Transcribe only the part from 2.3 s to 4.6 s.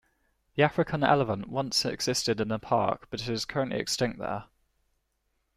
in the park but is currently extinct there.